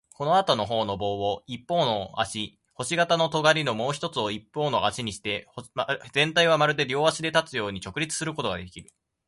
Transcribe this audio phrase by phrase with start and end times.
[0.15, 5.47] このあとのほうの棒を一方の足、星形のとがりの一つをもう一方の足にして、
[6.11, 8.89] 全体はまるで両足で立つように直立することができる。